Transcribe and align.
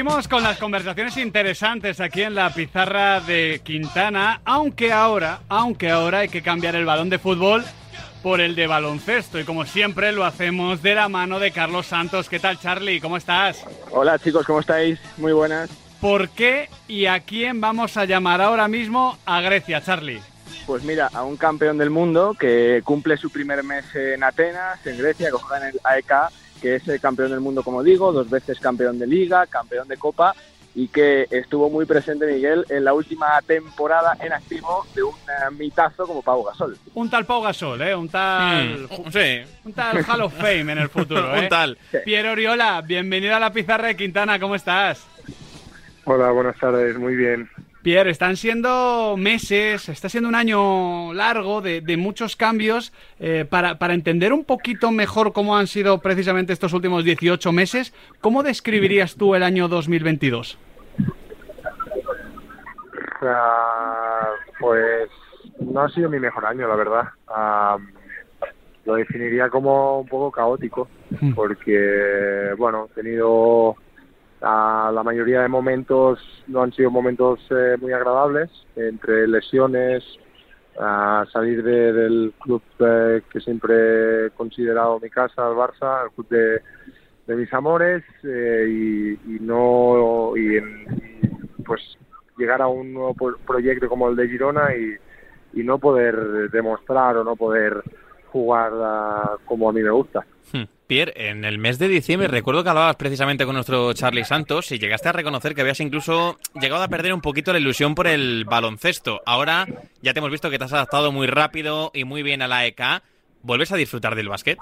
Seguimos 0.00 0.28
con 0.28 0.42
las 0.42 0.56
conversaciones 0.56 1.18
interesantes 1.18 2.00
aquí 2.00 2.22
en 2.22 2.34
la 2.34 2.48
pizarra 2.54 3.20
de 3.20 3.60
Quintana, 3.62 4.40
aunque 4.46 4.94
ahora, 4.94 5.40
aunque 5.50 5.90
ahora 5.90 6.20
hay 6.20 6.30
que 6.30 6.40
cambiar 6.40 6.74
el 6.74 6.86
balón 6.86 7.10
de 7.10 7.18
fútbol 7.18 7.62
por 8.22 8.40
el 8.40 8.54
de 8.54 8.66
baloncesto 8.66 9.38
y 9.38 9.44
como 9.44 9.66
siempre 9.66 10.12
lo 10.12 10.24
hacemos 10.24 10.80
de 10.80 10.94
la 10.94 11.10
mano 11.10 11.38
de 11.38 11.50
Carlos 11.50 11.84
Santos. 11.84 12.30
¿Qué 12.30 12.40
tal 12.40 12.58
Charlie? 12.58 12.98
¿Cómo 12.98 13.18
estás? 13.18 13.62
Hola 13.90 14.18
chicos, 14.18 14.46
¿cómo 14.46 14.60
estáis? 14.60 14.98
Muy 15.18 15.34
buenas. 15.34 15.68
¿Por 16.00 16.30
qué 16.30 16.70
y 16.88 17.04
a 17.04 17.20
quién 17.20 17.60
vamos 17.60 17.98
a 17.98 18.06
llamar 18.06 18.40
ahora 18.40 18.68
mismo 18.68 19.18
a 19.26 19.42
Grecia, 19.42 19.82
Charlie? 19.82 20.22
Pues 20.64 20.82
mira, 20.82 21.10
a 21.12 21.24
un 21.24 21.36
campeón 21.36 21.76
del 21.76 21.90
mundo 21.90 22.34
que 22.40 22.80
cumple 22.84 23.18
su 23.18 23.28
primer 23.28 23.62
mes 23.64 23.84
en 23.94 24.24
Atenas, 24.24 24.78
en 24.86 24.96
Grecia, 24.96 25.26
que 25.26 25.36
juega 25.36 25.68
en 25.68 25.74
el 25.74 25.80
AEK, 25.84 26.30
que 26.60 26.76
es 26.76 26.86
el 26.88 27.00
campeón 27.00 27.30
del 27.30 27.40
mundo, 27.40 27.62
como 27.62 27.82
digo, 27.82 28.12
dos 28.12 28.28
veces 28.28 28.60
campeón 28.60 28.98
de 28.98 29.06
liga, 29.06 29.46
campeón 29.46 29.88
de 29.88 29.96
copa 29.96 30.34
y 30.74 30.88
que 30.88 31.26
estuvo 31.30 31.68
muy 31.68 31.84
presente 31.84 32.26
Miguel 32.26 32.64
en 32.68 32.84
la 32.84 32.92
última 32.92 33.26
temporada 33.46 34.16
en 34.20 34.32
activo 34.32 34.86
de 34.94 35.02
un 35.02 35.14
eh, 35.14 35.50
mitazo 35.58 36.06
como 36.06 36.22
Pau 36.22 36.44
Gasol. 36.44 36.76
Un 36.94 37.10
tal 37.10 37.26
Pau 37.26 37.42
Gasol, 37.42 37.82
¿eh? 37.82 37.94
Un 37.94 38.08
tal... 38.08 38.88
Mm, 38.88 39.10
sí. 39.10 39.42
Un 39.64 39.72
tal 39.72 40.04
Hall 40.04 40.20
of 40.22 40.34
Fame 40.34 40.72
en 40.72 40.78
el 40.78 40.88
futuro, 40.88 41.34
¿eh? 41.36 41.40
Un 41.40 41.48
tal. 41.48 41.78
Piero 42.04 42.32
Oriola, 42.32 42.80
bienvenido 42.82 43.34
a 43.34 43.40
la 43.40 43.52
pizarra 43.52 43.88
de 43.88 43.96
Quintana, 43.96 44.38
¿cómo 44.38 44.54
estás? 44.54 45.06
Hola, 46.04 46.30
buenas 46.30 46.56
tardes, 46.58 46.96
muy 46.96 47.16
bien. 47.16 47.48
Pierre, 47.82 48.10
están 48.10 48.36
siendo 48.36 49.16
meses, 49.16 49.88
está 49.88 50.08
siendo 50.08 50.28
un 50.28 50.34
año 50.34 51.12
largo 51.14 51.60
de, 51.60 51.80
de 51.80 51.96
muchos 51.96 52.36
cambios. 52.36 52.92
eh, 53.18 53.46
para, 53.48 53.78
para 53.78 53.94
entender 53.94 54.32
un 54.32 54.44
poquito 54.44 54.90
mejor 54.90 55.32
cómo 55.32 55.56
han 55.56 55.66
sido 55.66 55.98
precisamente 55.98 56.52
estos 56.52 56.72
últimos 56.72 57.04
18 57.04 57.52
meses, 57.52 57.94
¿cómo 58.20 58.42
describirías 58.42 59.14
tú 59.16 59.34
el 59.34 59.42
año 59.42 59.68
2022? 59.68 60.58
Ah, 63.22 64.30
pues 64.58 65.10
no 65.60 65.82
ha 65.82 65.88
sido 65.90 66.08
mi 66.08 66.18
mejor 66.18 66.46
año, 66.46 66.66
la 66.66 66.76
verdad. 66.76 67.04
Ah, 67.28 67.78
lo 68.86 68.94
definiría 68.94 69.50
como 69.50 70.00
un 70.00 70.08
poco 70.08 70.30
caótico, 70.30 70.88
porque, 71.34 72.54
bueno, 72.56 72.88
he 72.90 72.94
tenido 72.94 73.76
ah, 74.40 74.69
la 74.92 75.02
mayoría 75.02 75.42
de 75.42 75.48
momentos, 75.48 76.18
no 76.46 76.62
han 76.62 76.72
sido 76.72 76.90
momentos 76.90 77.40
eh, 77.50 77.76
muy 77.80 77.92
agradables, 77.92 78.50
entre 78.76 79.26
lesiones, 79.28 80.04
ah, 80.78 81.24
salir 81.32 81.62
de- 81.62 81.92
del 81.92 82.32
club 82.40 82.62
eh, 82.78 83.22
que 83.32 83.40
siempre 83.40 84.26
he 84.26 84.30
considerado 84.30 84.98
mi 85.00 85.10
casa, 85.10 85.48
el 85.48 85.54
Barça, 85.56 86.04
el 86.04 86.10
club 86.12 86.28
de, 86.28 86.60
mis 87.36 87.52
amores, 87.52 88.02
eh, 88.24 89.16
y, 89.26 89.38
no, 89.40 90.32
y, 90.36 90.58
pues 91.64 91.80
llegar 92.36 92.60
a 92.62 92.66
un 92.68 92.92
nuevo 92.92 93.14
pro- 93.14 93.38
proyecto 93.46 93.88
como 93.88 94.08
el 94.08 94.16
de 94.16 94.28
Girona 94.28 94.74
y, 94.74 94.96
y 95.52 95.62
no 95.62 95.78
poder 95.78 96.50
demostrar 96.50 97.16
o 97.18 97.24
no 97.24 97.36
poder 97.36 97.82
jugar 98.32 98.72
ah, 98.74 99.36
como 99.44 99.68
a 99.68 99.72
mí 99.72 99.82
me 99.82 99.90
gusta. 99.90 100.24
Hmm. 100.52 100.64
Pierre, 100.90 101.12
en 101.14 101.44
el 101.44 101.58
mes 101.58 101.78
de 101.78 101.86
diciembre 101.86 102.26
recuerdo 102.26 102.64
que 102.64 102.70
hablabas 102.70 102.96
precisamente 102.96 103.46
con 103.46 103.54
nuestro 103.54 103.92
Charlie 103.92 104.24
Santos 104.24 104.72
y 104.72 104.80
llegaste 104.80 105.08
a 105.08 105.12
reconocer 105.12 105.54
que 105.54 105.60
habías 105.60 105.78
incluso 105.78 106.36
llegado 106.60 106.82
a 106.82 106.88
perder 106.88 107.14
un 107.14 107.20
poquito 107.20 107.52
la 107.52 107.60
ilusión 107.60 107.94
por 107.94 108.08
el 108.08 108.44
baloncesto. 108.44 109.20
Ahora 109.24 109.66
ya 110.02 110.12
te 110.12 110.18
hemos 110.18 110.32
visto 110.32 110.50
que 110.50 110.58
te 110.58 110.64
has 110.64 110.72
adaptado 110.72 111.12
muy 111.12 111.28
rápido 111.28 111.92
y 111.94 112.02
muy 112.02 112.24
bien 112.24 112.42
a 112.42 112.48
la 112.48 112.66
EK. 112.66 113.04
¿Vuelves 113.44 113.70
a 113.70 113.76
disfrutar 113.76 114.16
del 114.16 114.28
básquet? 114.28 114.58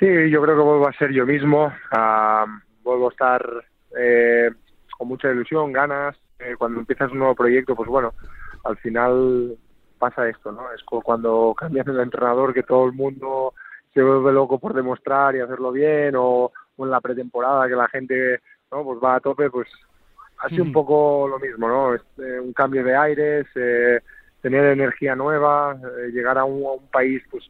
Sí, 0.00 0.30
yo 0.30 0.42
creo 0.42 0.56
que 0.56 0.62
vuelvo 0.62 0.88
a 0.88 0.92
ser 0.94 1.12
yo 1.12 1.24
mismo, 1.24 1.72
vuelvo 2.82 3.06
a 3.06 3.12
estar 3.12 3.64
eh, 3.96 4.50
con 4.98 5.06
mucha 5.06 5.30
ilusión, 5.30 5.72
ganas. 5.72 6.16
Eh, 6.40 6.56
cuando 6.58 6.80
empiezas 6.80 7.12
un 7.12 7.18
nuevo 7.18 7.36
proyecto, 7.36 7.76
pues 7.76 7.88
bueno, 7.88 8.14
al 8.64 8.76
final 8.78 9.56
pasa 10.00 10.28
esto, 10.28 10.50
¿no? 10.50 10.72
Es 10.72 10.82
como 10.82 11.02
cuando 11.02 11.54
cambias 11.56 11.86
el 11.86 12.00
entrenador 12.00 12.52
que 12.52 12.64
todo 12.64 12.86
el 12.86 12.94
mundo 12.94 13.54
se 13.92 14.02
vuelve 14.02 14.32
loco 14.32 14.58
por 14.58 14.74
demostrar 14.74 15.36
y 15.36 15.40
hacerlo 15.40 15.72
bien, 15.72 16.14
o, 16.16 16.52
o 16.76 16.84
en 16.84 16.90
la 16.90 17.00
pretemporada 17.00 17.68
que 17.68 17.74
la 17.74 17.88
gente 17.88 18.40
no 18.70 18.84
pues 18.84 18.98
va 19.02 19.16
a 19.16 19.20
tope, 19.20 19.50
pues 19.50 19.68
ha 20.40 20.48
sido 20.48 20.64
un 20.64 20.72
poco 20.72 21.26
lo 21.28 21.38
mismo, 21.38 21.68
¿no? 21.68 21.94
Es, 21.94 22.02
eh, 22.18 22.38
un 22.40 22.52
cambio 22.52 22.84
de 22.84 22.94
aires, 22.94 23.46
eh, 23.56 24.00
tener 24.40 24.64
energía 24.66 25.16
nueva, 25.16 25.76
eh, 25.76 26.10
llegar 26.12 26.38
a 26.38 26.44
un, 26.44 26.64
a 26.64 26.72
un 26.72 26.86
país 26.88 27.22
pues 27.30 27.44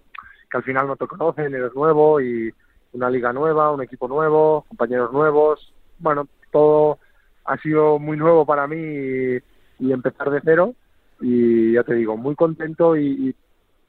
que 0.50 0.56
al 0.56 0.62
final 0.62 0.86
no 0.86 0.96
te 0.96 1.06
conocen, 1.06 1.54
eres 1.54 1.74
nuevo 1.74 2.20
y 2.20 2.52
una 2.92 3.10
liga 3.10 3.32
nueva, 3.32 3.70
un 3.70 3.82
equipo 3.82 4.08
nuevo, 4.08 4.64
compañeros 4.68 5.12
nuevos. 5.12 5.74
Bueno, 5.98 6.26
todo 6.50 6.98
ha 7.44 7.58
sido 7.58 7.98
muy 7.98 8.16
nuevo 8.16 8.46
para 8.46 8.66
mí 8.66 8.76
y, 8.78 9.38
y 9.80 9.92
empezar 9.92 10.30
de 10.30 10.40
cero. 10.42 10.74
Y 11.20 11.72
ya 11.72 11.82
te 11.82 11.94
digo, 11.94 12.16
muy 12.16 12.34
contento 12.36 12.96
y, 12.96 13.28
y 13.28 13.34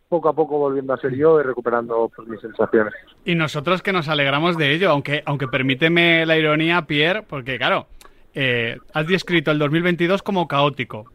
poco 0.10 0.28
a 0.28 0.34
poco 0.34 0.58
volviendo 0.58 0.94
a 0.94 0.98
ser 0.98 1.16
yo 1.16 1.40
y 1.40 1.44
recuperando 1.44 2.12
pues, 2.14 2.28
mis 2.28 2.42
sensaciones. 2.42 2.94
Y 3.24 3.36
nosotros 3.36 3.82
que 3.82 3.94
nos 3.94 4.10
alegramos 4.10 4.58
de 4.58 4.74
ello, 4.74 4.90
aunque, 4.90 5.22
aunque 5.26 5.48
permíteme 5.48 6.26
la 6.26 6.38
ironía, 6.38 6.82
Pierre, 6.88 7.22
porque 7.22 7.58
claro, 7.58 7.88
eh, 8.34 8.78
has 8.94 9.08
descrito 9.08 9.52
el 9.52 9.60
2022 9.60 10.24
como 10.24 10.48
caótico 10.48 11.06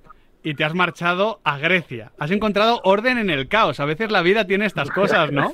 y 0.44 0.54
te 0.54 0.64
has 0.64 0.74
marchado 0.74 1.40
a 1.42 1.58
Grecia. 1.58 2.12
Has 2.18 2.30
encontrado 2.30 2.80
orden 2.84 3.18
en 3.18 3.30
el 3.30 3.48
caos. 3.48 3.80
A 3.80 3.84
veces 3.84 4.12
la 4.12 4.22
vida 4.22 4.46
tiene 4.46 4.66
estas 4.66 4.90
cosas, 4.90 5.32
¿no? 5.32 5.52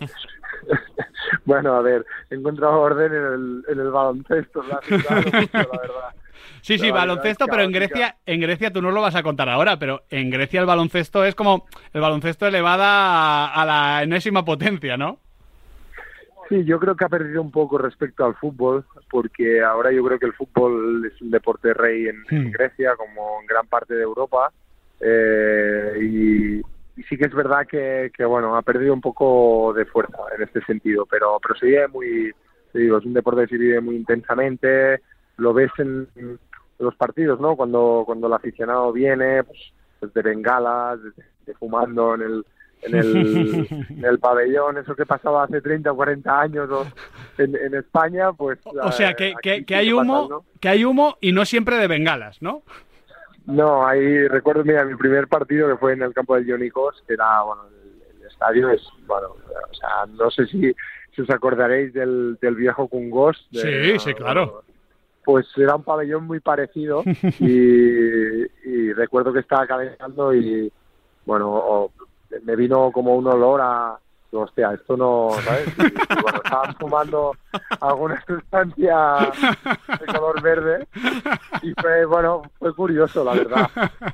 bueno, 1.47 1.75
a 1.77 1.81
ver, 1.81 2.05
he 2.29 2.35
encontrado 2.35 2.81
orden 2.81 3.13
en 3.15 3.25
el, 3.25 3.65
en 3.69 3.81
el 3.81 3.91
baloncesto, 3.91 4.63
la, 4.65 4.81
la 4.89 5.15
verdad. 5.15 6.15
Sí, 6.63 6.79
sí, 6.79 6.91
baloncesto, 6.91 7.45
es 7.45 7.51
pero 7.51 7.63
en. 7.63 7.73
Grecia, 7.73 8.17
en 8.27 8.41
Grecia 8.41 8.73
tú 8.73 8.83
no 8.83 8.91
lo 8.91 9.01
vas 9.01 9.15
a 9.15 9.23
contar 9.23 9.49
ahora, 9.49 9.79
pero 9.79 10.03
en 10.11 10.31
Grecia 10.31 10.61
el 10.61 10.67
baloncesto 10.67 11.25
es 11.25 11.35
como 11.35 11.67
el 11.93 12.01
baloncesto 12.01 12.47
elevada 12.47 13.47
a, 13.47 13.63
a 13.63 13.65
la 13.65 14.03
enésima 14.03 14.45
potencia, 14.45 14.97
¿no? 14.97 15.19
Sí, 16.51 16.65
yo 16.65 16.81
creo 16.81 16.97
que 16.97 17.05
ha 17.05 17.09
perdido 17.09 17.41
un 17.41 17.53
poco 17.53 17.79
respecto 17.79 18.25
al 18.25 18.35
fútbol, 18.35 18.85
porque 19.09 19.63
ahora 19.63 19.93
yo 19.93 20.05
creo 20.05 20.19
que 20.19 20.27
el 20.27 20.33
fútbol 20.33 21.05
es 21.07 21.21
un 21.23 21.31
deporte 21.31 21.73
rey 21.73 22.09
en, 22.09 22.25
en 22.29 22.49
Hmm. 22.49 22.51
Grecia, 22.51 22.97
como 22.97 23.41
en 23.41 23.47
gran 23.47 23.69
parte 23.69 23.95
de 23.95 24.03
Europa, 24.03 24.51
eh, 24.99 25.93
y, 26.01 26.59
y 26.59 27.03
sí 27.09 27.17
que 27.17 27.27
es 27.27 27.35
verdad 27.35 27.69
que, 27.69 28.11
que, 28.17 28.25
bueno, 28.25 28.57
ha 28.57 28.63
perdido 28.63 28.93
un 28.93 29.01
poco 29.01 29.73
de 29.75 29.85
fuerza 29.85 30.19
en 30.37 30.43
este 30.43 30.61
sentido, 30.65 31.07
pero, 31.07 31.39
pero 31.41 31.55
se 31.55 31.67
vive 31.67 31.87
muy, 31.87 32.33
te 32.73 32.81
digo, 32.81 32.99
es 32.99 33.05
un 33.05 33.15
deporte 33.15 33.43
que 33.43 33.57
se 33.57 33.57
vive 33.57 33.81
muy 33.81 33.95
intensamente, 33.95 35.03
lo 35.41 35.53
ves 35.53 35.71
en, 35.79 36.07
en 36.17 36.39
los 36.79 36.95
partidos, 36.97 37.41
¿no? 37.41 37.57
Cuando, 37.57 38.03
cuando 38.07 38.27
el 38.27 38.33
aficionado 38.33 38.93
viene, 38.93 39.43
pues, 39.45 39.59
pues 39.99 40.13
de 40.15 40.23
bengalas, 40.23 41.03
de, 41.03 41.11
de 41.47 41.55
fumando 41.55 42.15
en 42.15 42.23
el, 42.23 42.47
en 42.83 42.95
el, 42.95 43.67
en 43.91 44.05
el 44.05 44.19
pabellón, 44.19 44.79
eso 44.79 44.95
que 44.97 45.05
pasaba 45.07 45.45
hace 45.45 45.61
30 45.61 45.93
o 45.93 45.97
40 45.97 46.41
años 46.41 46.71
o 46.71 46.87
en, 47.39 47.55
en 47.57 47.75
España, 47.75 48.33
pues... 48.33 48.59
O 48.83 48.93
sea, 48.93 49.15
que, 49.15 49.35
que- 49.43 49.75
hay 49.75 49.93
humo, 49.93 50.27
¿no? 50.31 50.45
que 50.61 50.69
hay 50.69 50.85
humo 50.85 51.17
y 51.21 51.33
no 51.33 51.45
siempre 51.45 51.77
de 51.77 51.87
bengalas, 51.89 52.41
¿no? 52.41 52.63
No, 53.47 53.87
ahí 53.87 54.29
recuerdo, 54.29 54.65
mira, 54.65 54.85
mi 54.85 54.95
primer 54.97 55.27
partido 55.27 55.69
que 55.69 55.77
fue 55.77 55.95
en 55.95 56.03
el 56.03 56.13
campo 56.15 56.37
del 56.37 56.47
Ionicos, 56.47 57.03
que 57.07 57.15
era, 57.15 57.43
bueno, 57.43 57.63
el, 57.69 58.21
el 58.23 58.27
estadio 58.29 58.71
es, 58.71 58.83
bueno, 59.07 59.29
o 59.29 59.75
sea, 59.75 60.07
no 60.09 60.31
sé 60.31 60.47
si, 60.47 60.73
si 61.15 61.23
os 61.23 61.31
acordaréis 61.31 61.93
del, 61.93 62.39
del 62.41 62.55
viejo 62.55 62.87
Kungos. 62.89 63.49
de- 63.51 63.99
Sí, 63.99 63.99
sí, 63.99 64.15
claro. 64.15 64.63
Pues 65.25 65.47
era 65.57 65.77
un 65.77 65.83
pabellón 65.85 66.27
muy 66.27 66.41
parecido 66.41 67.03
y, 67.41 68.43
y 68.65 68.93
recuerdo 68.95 69.33
que 69.33 69.41
estaba 69.41 69.67
calentando 69.67 70.35
y, 70.35 70.73
bueno, 71.27 71.51
o- 71.53 71.93
me 72.45 72.55
vino 72.57 72.91
como 72.93 73.17
un 73.17 73.27
olor 73.27 73.61
a, 73.63 73.99
hostia, 74.33 74.73
esto 74.73 74.97
no, 74.97 75.31
¿sabes? 75.45 75.67
Y, 75.79 75.83
y 75.83 76.23
bueno, 76.23 76.41
estaban 76.45 76.75
fumando 76.77 77.33
alguna 77.81 78.23
sustancia 78.27 79.33
de 79.99 80.07
color 80.07 80.41
verde 80.41 80.87
y 81.63 81.73
fue, 81.81 82.05
bueno, 82.05 82.43
fue 82.59 82.73
curioso, 82.75 83.25
la 83.25 83.33
verdad. 83.35 83.69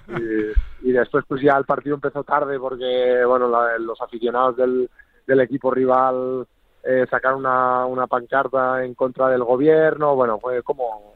Y, 0.08 0.88
y 0.88 0.92
después 0.92 1.24
pues 1.28 1.42
ya 1.42 1.56
el 1.58 1.64
partido 1.66 1.94
empezó 1.96 2.24
tarde 2.24 2.58
porque, 2.58 3.22
bueno, 3.26 3.48
la- 3.48 3.78
los 3.78 4.00
aficionados 4.00 4.56
del, 4.56 4.88
del 5.26 5.40
equipo 5.40 5.70
rival 5.70 6.46
eh, 6.86 7.06
sacaron 7.10 7.40
una, 7.40 7.86
una 7.86 8.06
pancarta 8.06 8.84
en 8.84 8.94
contra 8.94 9.28
del 9.28 9.42
gobierno, 9.44 10.14
bueno, 10.14 10.38
fue 10.38 10.62
como 10.62 11.14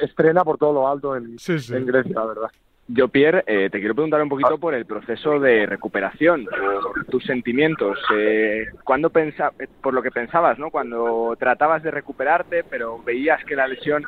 estrena 0.00 0.44
por 0.44 0.58
todo 0.58 0.72
lo 0.72 0.88
alto 0.88 1.16
en, 1.16 1.38
Sí, 1.38 1.58
sí. 1.58 1.74
en 1.74 1.86
Grecia, 1.86 2.14
la 2.14 2.26
verdad. 2.26 2.50
Yo, 2.88 3.08
Pierre, 3.08 3.42
eh, 3.48 3.68
te 3.68 3.80
quiero 3.80 3.96
preguntar 3.96 4.22
un 4.22 4.28
poquito 4.28 4.58
por 4.58 4.72
el 4.72 4.86
proceso 4.86 5.40
de 5.40 5.66
recuperación, 5.66 6.44
por 6.44 7.04
tus 7.06 7.24
sentimientos. 7.24 7.98
Eh, 8.14 8.66
¿cuándo 8.84 9.10
pensa, 9.10 9.50
por 9.82 9.92
lo 9.92 10.02
que 10.02 10.12
pensabas, 10.12 10.56
¿no? 10.60 10.70
Cuando 10.70 11.34
tratabas 11.36 11.82
de 11.82 11.90
recuperarte, 11.90 12.62
pero 12.62 13.02
veías 13.02 13.44
que 13.44 13.56
la 13.56 13.66
lesión 13.66 14.04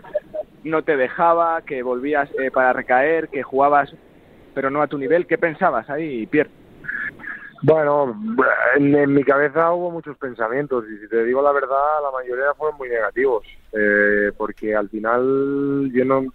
no 0.63 0.83
te 0.83 0.97
dejaba, 0.97 1.63
que 1.63 1.83
volvías 1.83 2.31
eh, 2.39 2.53
para 2.53 2.73
recaer, 2.73 3.29
que 3.29 3.43
jugabas, 3.43 3.93
pero 4.55 4.71
no 4.71 4.81
a 4.81 4.87
tu 4.87 4.97
nivel. 4.97 5.27
¿Qué 5.27 5.39
pensabas 5.39 5.91
ahí, 5.91 6.27
Pierre? 6.27 6.51
Bueno, 7.63 8.17
en, 8.77 9.13
mi 9.13 9.25
cabeza 9.25 9.73
hubo 9.73 9.91
muchos 9.91 10.17
pensamientos 10.17 10.85
y 10.89 10.99
si 10.99 11.09
te 11.09 11.25
digo 11.25 11.43
la 11.43 11.53
verdad, 11.53 12.03
la 12.03 12.11
mayoría 12.11 12.55
fueron 12.55 12.79
muy 12.79 12.89
negativos, 12.89 13.45
eh, 13.73 14.31
porque 14.37 14.75
al 14.77 14.89
final 14.89 15.91
yo 15.93 16.05
no 16.05 16.33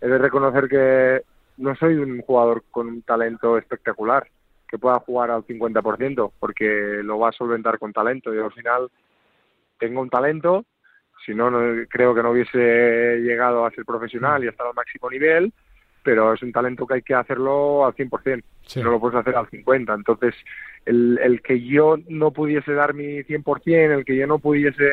he 0.00 0.08
de 0.08 0.18
reconocer 0.18 0.68
que 0.68 1.22
no 1.58 1.74
soy 1.76 1.96
un 1.96 2.22
jugador 2.22 2.64
con 2.70 2.88
un 2.88 3.02
talento 3.02 3.58
espectacular 3.58 4.26
que 4.66 4.78
pueda 4.78 4.98
jugar 5.00 5.30
al 5.30 5.44
50%, 5.44 6.32
porque 6.40 7.00
lo 7.04 7.18
va 7.18 7.28
a 7.28 7.32
solventar 7.32 7.78
con 7.78 7.92
talento. 7.92 8.34
y 8.34 8.38
al 8.38 8.52
final 8.52 8.90
tengo 9.78 10.00
un 10.00 10.08
talento, 10.08 10.64
si 11.26 11.34
no, 11.34 11.50
no 11.50 11.84
creo 11.88 12.14
que 12.14 12.22
no 12.22 12.30
hubiese 12.30 13.20
llegado 13.20 13.66
a 13.66 13.70
ser 13.70 13.84
profesional 13.84 14.42
y 14.42 14.48
estar 14.48 14.66
al 14.66 14.74
máximo 14.74 15.10
nivel, 15.10 15.52
pero 16.02 16.32
es 16.32 16.42
un 16.42 16.52
talento 16.52 16.86
que 16.86 16.94
hay 16.94 17.02
que 17.02 17.14
hacerlo 17.14 17.84
al 17.84 17.94
100%, 17.94 18.42
no 18.76 18.90
lo 18.90 19.00
puedes 19.00 19.18
hacer 19.18 19.36
al 19.36 19.48
50%. 19.48 19.94
Entonces, 19.94 20.34
el, 20.84 21.18
el 21.22 21.42
que 21.42 21.60
yo 21.62 21.96
no 22.08 22.30
pudiese 22.30 22.72
dar 22.72 22.94
mi 22.94 23.22
100%, 23.22 23.98
el 23.98 24.04
que 24.04 24.16
yo 24.16 24.26
no 24.26 24.38
pudiese 24.38 24.90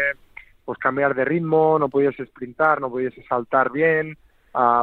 pues 0.66 0.78
cambiar 0.78 1.16
de 1.16 1.26
ritmo, 1.26 1.80
no 1.80 1.90
pudiese 1.90 2.26
sprintar, 2.28 2.80
no 2.80 2.92
pudiese 2.92 3.24
saltar 3.24 3.72
bien, 3.72 4.18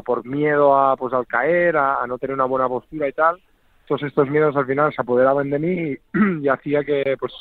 por 0.05 0.25
miedo 0.25 0.77
a 0.77 0.97
pues 0.97 1.13
al 1.13 1.27
caer, 1.27 1.77
a, 1.77 2.05
no 2.07 2.19
tener 2.19 2.35
una 2.35 2.45
buena 2.45 2.69
postura 2.69 3.09
y 3.09 3.13
tal, 3.13 3.41
todos 3.87 4.03
estos 4.03 4.29
miedos 4.29 4.57
al 4.57 4.67
final 4.67 4.93
se 4.93 5.03
apoderaban 5.03 5.51
de 5.51 5.59
mí 5.59 5.97
y, 6.43 6.49
hacía 6.49 6.85
que 6.85 7.17
pues 7.19 7.33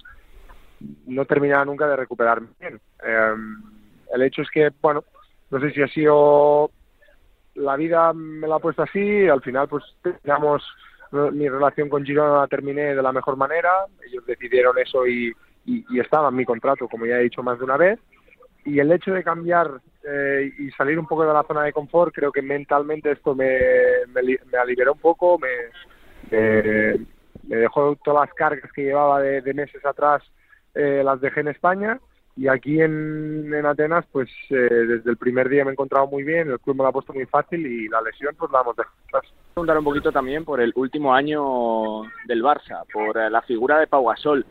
no 1.08 1.26
terminara 1.26 1.66
nunca 1.66 1.88
de 1.88 1.96
recuperarme 1.96 2.50
bien. 2.60 2.80
Em, 3.04 3.64
el 4.14 4.22
hecho 4.22 4.42
es 4.42 4.50
que, 4.50 4.70
bueno, 4.82 5.04
no 5.50 5.60
sé 5.60 5.72
si 5.72 5.82
ha 5.82 5.88
sido 5.88 6.70
la 7.56 7.76
vida 7.76 8.14
me 8.14 8.48
la 8.48 8.56
ha 8.56 8.60
puesto 8.60 8.84
así, 8.84 9.28
al 9.28 9.42
final 9.42 9.68
pues 9.68 9.84
terminamos 10.02 10.64
mi 11.12 11.48
relación 11.48 11.90
con 11.90 12.04
Girona 12.04 12.42
la 12.42 12.48
terminé 12.48 12.96
de 12.96 13.02
la 13.02 13.12
mejor 13.12 13.38
manera, 13.38 13.72
ellos 14.06 14.26
decidieron 14.26 14.78
eso 14.78 15.08
y, 15.08 15.34
y, 15.66 16.00
estaba 16.00 16.30
en 16.30 16.36
mi 16.36 16.46
contrato, 16.46 16.88
como 16.88 17.06
ya 17.06 17.18
he 17.18 17.24
dicho 17.24 17.42
más 17.42 17.58
de 17.58 17.64
una 17.64 17.78
vez, 17.78 18.00
y 18.66 18.80
el 18.80 18.92
hecho 18.92 19.14
de 19.14 19.24
cambiar 19.24 19.80
eh, 20.04 20.52
y 20.60 20.70
salir 20.72 21.00
un 21.00 21.08
poco 21.08 21.26
de 21.26 21.34
la 21.34 21.44
zona 21.44 21.64
de 21.64 21.74
confort, 21.74 22.14
creo 22.14 22.32
que 22.32 22.42
mentalmente 22.42 23.12
esto 23.12 23.34
me, 23.34 23.60
me, 24.14 24.22
me 24.22 24.92
un 24.92 25.00
poco, 25.00 25.40
me, 25.40 25.48
me, 26.32 27.56
dejó 27.58 27.96
todas 28.04 28.28
las 28.28 28.36
cargas 28.36 28.72
que 28.74 28.84
llevaba 28.84 29.22
de, 29.22 29.54
meses 29.54 29.86
atrás, 29.86 30.22
eh, 30.74 31.02
las 31.06 31.22
dejé 31.22 31.42
en 31.42 31.50
España 31.50 32.00
y 32.38 32.48
aquí 32.50 32.82
en, 32.82 33.54
en 33.54 33.66
Atenas, 33.66 34.06
pues 34.12 34.30
eh, 34.50 34.56
desde 34.56 35.10
el 35.10 35.18
primer 35.18 35.48
día 35.48 35.64
me 35.64 35.72
he 35.72 35.74
encontrado 35.74 36.08
muy 36.08 36.24
bien, 36.24 36.52
el 36.52 36.60
club 36.60 36.76
me 36.76 36.84
lo 36.84 36.90
ha 36.90 36.94
puesto 36.94 37.14
muy 37.14 37.26
fácil 37.26 37.66
y 37.66 37.88
la 37.88 38.02
lesión 38.02 38.36
pues 38.38 38.52
la 38.52 38.62
hemos 38.62 38.76
dejado 38.76 38.96
atrás. 39.08 39.34
Preguntar 39.54 39.78
un 39.78 39.86
poquito 39.86 40.12
también 40.12 40.44
por 40.44 40.60
el 40.60 40.74
último 40.76 41.14
año 41.14 42.02
del 42.28 42.44
Barça, 42.44 42.84
por 42.92 43.18
eh, 43.18 43.30
la 43.30 43.42
figura 43.44 43.80
de 43.80 43.88
Pau 43.88 44.06
Gasol, 44.06 44.46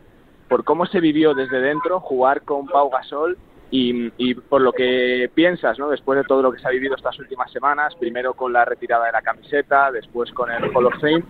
por 0.49 0.63
cómo 0.63 0.87
se 0.87 0.99
vivió 0.99 1.35
desde 1.35 1.59
dentro 1.59 1.99
jugar 1.99 2.41
con 2.41 2.65
Pau 2.65 2.89
Gasol 2.89 3.37
y, 3.69 4.11
y, 4.17 4.33
por 4.33 4.61
lo 4.61 4.71
que 4.71 5.29
piensas, 5.35 5.77
¿no? 5.77 5.89
Después 5.89 6.17
de 6.17 6.23
todo 6.23 6.41
lo 6.41 6.51
que 6.51 6.59
se 6.59 6.67
ha 6.67 6.71
vivido 6.71 6.95
estas 6.95 7.19
últimas 7.19 7.51
semanas, 7.51 7.93
primero 7.95 8.33
con 8.33 8.51
la 8.51 8.65
retirada 8.65 9.05
de 9.05 9.11
la 9.11 9.21
camiseta, 9.21 9.91
después 9.91 10.31
con 10.31 10.49
el 10.51 10.75
Hall 10.75 10.87
of 10.87 10.99
Fame, 10.99 11.23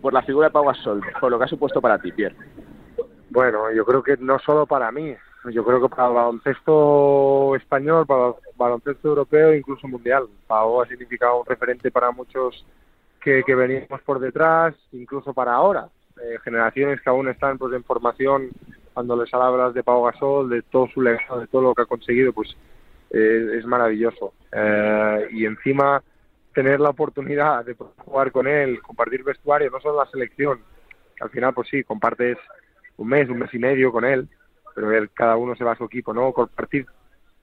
por 0.00 0.14
la 0.14 0.22
figura 0.22 0.48
de 0.48 0.52
Pau 0.52 0.64
Gasol, 0.64 1.02
por 1.20 1.30
lo 1.30 1.38
que 1.38 1.44
ha 1.44 1.48
supuesto 1.48 1.82
para 1.82 1.98
ti, 1.98 2.10
Pierre. 2.12 2.36
Bueno, 3.28 3.70
yo 3.72 3.84
creo 3.84 4.02
que 4.02 4.16
no 4.18 4.38
solo 4.38 4.66
para 4.66 4.92
mí, 4.92 5.14
yo 5.50 5.64
creo 5.64 5.80
que 5.80 5.88
para 5.88 6.08
el 6.08 6.14
baloncesto 6.14 7.56
español, 7.56 8.06
para 8.06 8.28
el 8.28 8.34
baloncesto 8.56 9.08
europeo 9.08 9.54
incluso 9.54 9.86
mundial. 9.86 10.26
Pau 10.46 10.80
ha 10.80 10.86
significado 10.86 11.40
un 11.40 11.46
referente 11.46 11.90
para 11.90 12.10
muchos 12.10 12.64
que, 13.20 13.42
que 13.44 13.54
veníamos 13.54 14.00
por 14.02 14.20
detrás, 14.20 14.74
incluso 14.92 15.34
para 15.34 15.54
ahora. 15.54 15.88
Eh, 16.22 16.38
generaciones 16.44 17.00
que 17.00 17.10
aún 17.10 17.28
están 17.28 17.58
pues 17.58 17.74
en 17.74 17.84
formación, 17.84 18.50
cuando 18.92 19.16
les 19.16 19.32
hablas 19.34 19.74
de 19.74 19.82
Pau 19.82 20.04
Gasol, 20.04 20.48
de 20.48 20.62
todo 20.62 20.86
su 20.88 21.02
legado, 21.02 21.40
de 21.40 21.46
todo 21.48 21.62
lo 21.62 21.74
que 21.74 21.82
ha 21.82 21.86
conseguido, 21.86 22.32
pues 22.32 22.56
eh, 23.10 23.58
es 23.58 23.66
maravilloso. 23.66 24.32
Eh, 24.52 25.28
y 25.32 25.44
encima 25.44 26.02
tener 26.54 26.78
la 26.80 26.90
oportunidad 26.90 27.64
de 27.64 27.74
jugar 27.74 28.30
con 28.30 28.46
él, 28.46 28.80
compartir 28.80 29.24
vestuario, 29.24 29.70
no 29.70 29.80
solo 29.80 29.98
la 30.04 30.10
selección, 30.10 30.60
al 31.20 31.30
final 31.30 31.52
pues 31.52 31.68
sí, 31.68 31.82
compartes 31.82 32.38
un 32.96 33.08
mes, 33.08 33.28
un 33.28 33.40
mes 33.40 33.52
y 33.52 33.58
medio 33.58 33.90
con 33.90 34.04
él, 34.04 34.28
pero 34.74 34.92
él, 34.92 35.10
cada 35.14 35.36
uno 35.36 35.54
se 35.54 35.64
va 35.64 35.72
a 35.72 35.76
su 35.76 35.84
equipo, 35.84 36.12
¿no? 36.12 36.32
Compartir 36.32 36.86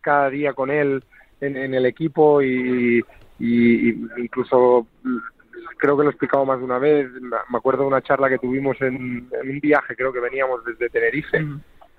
cada 0.02 0.30
día 0.30 0.54
con 0.54 0.70
él 0.70 1.04
en, 1.40 1.74
el 1.74 1.86
equipo 1.86 2.42
y, 2.42 3.04
incluso 3.40 4.88
creo 5.78 5.98
que 5.98 6.04
lo 6.04 6.10
he 6.10 6.12
explicado 6.12 6.46
más 6.46 6.60
de 6.60 6.66
una 6.66 6.78
vez, 6.78 7.10
me 7.22 7.58
acuerdo 7.58 7.84
de 7.84 7.88
una 7.88 8.02
charla 8.02 8.30
que 8.30 8.38
tuvimos 8.38 8.80
en, 8.82 9.28
un 9.32 9.60
viaje, 9.60 9.96
creo 9.96 10.14
que 10.14 10.20
veníamos 10.20 10.64
desde 10.66 10.90
Tenerife, 10.90 11.44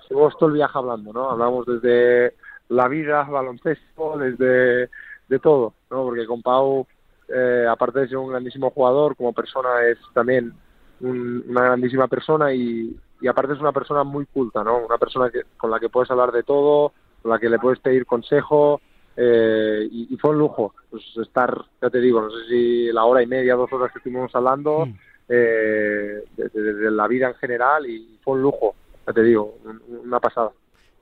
estuvimos 0.01 0.37
todo 0.39 0.51
el 0.51 0.57
viaje 0.57 0.79
hablando, 0.79 1.13
¿no? 1.13 1.31
Hablamos 1.31 1.67
desde 1.67 2.35
la 2.69 2.87
vida, 2.89 3.25
baloncesto, 3.25 4.19
desde 4.19 4.89
de 5.29 5.39
todo, 5.41 5.75
¿no? 5.91 6.05
Porque 6.05 6.27
con 6.27 6.43
Pau, 6.43 6.87
eh, 7.29 7.67
aparte 7.69 8.01
de 8.01 8.09
ser 8.09 8.19
un 8.19 8.31
grandísimo 8.31 8.71
jugador, 8.71 9.17
como 9.17 9.33
persona 9.33 9.85
es 9.87 9.99
también 10.13 10.53
una 11.01 11.65
grandísima 11.65 12.07
persona 12.07 12.53
y, 12.53 12.97
y 13.23 13.29
aparte 13.29 13.55
es 13.55 13.61
una 13.61 13.73
persona 13.73 14.03
muy 14.03 14.27
culta, 14.27 14.65
¿no? 14.65 14.79
Una 14.79 14.99
persona 14.99 15.31
que, 15.31 15.43
con 15.57 15.71
la 15.71 15.79
que 15.79 15.89
puedes 15.89 16.11
hablar 16.11 16.33
de 16.33 16.43
todo, 16.43 16.93
con 17.23 17.31
la 17.31 17.39
que 17.39 17.49
le 17.49 17.59
puedes 17.59 17.79
pedir 17.79 18.05
consejo 18.05 18.81
eh, 19.17 19.89
y, 19.91 20.17
fue 20.17 20.31
un 20.31 20.39
lujo 20.39 20.75
pues, 20.91 21.05
estar, 21.23 21.57
ya 21.81 21.91
te 21.91 22.01
digo, 22.01 22.21
no 22.23 22.31
sé 22.31 22.49
si 22.49 22.93
la 22.93 23.05
hora 23.05 23.23
y 23.23 23.27
media, 23.27 23.55
dos 23.55 23.73
horas 23.73 23.93
que 23.93 23.99
estuvimos 23.99 24.35
hablando 24.35 24.87
mm. 24.87 24.95
eh, 25.29 26.25
de, 26.37 26.91
la 26.91 27.07
vida 27.07 27.29
en 27.29 27.35
general 27.35 27.87
y 27.87 28.19
fue 28.23 28.35
un 28.35 28.43
lujo, 28.43 28.75
ya 29.07 29.13
te 29.13 29.23
digo, 29.23 29.59
una 30.03 30.19
pasada. 30.19 30.51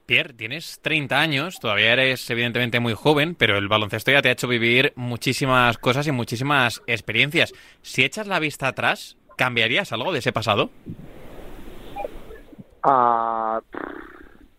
Pierre, 0.07 0.35
tienes 0.35 0.81
30 0.83 1.21
años, 1.21 1.61
todavía 1.61 1.93
eres 1.93 2.29
evidentemente 2.31 2.81
muy 2.81 2.95
joven, 2.95 3.37
pero 3.37 3.57
el 3.57 3.69
baloncesto 3.69 4.11
ya 4.11 4.21
te 4.21 4.29
ha 4.29 4.33
hecho 4.33 4.49
vivir 4.49 4.93
muchísimas 4.97 5.79
cosas 5.79 6.09
y 6.09 6.13
muchísimas 6.13 6.83
experiencias. 6.89 7.53
Si 7.83 8.03
echas 8.03 8.27
la 8.27 8.41
vista 8.41 8.67
atrás, 8.67 9.17
¿cambiarías 9.37 9.93
algo 9.93 10.13
de 10.13 10.19
ese 10.19 10.33
pasado? 10.33 10.71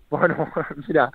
Bueno, 0.10 0.51
mira, 0.88 1.10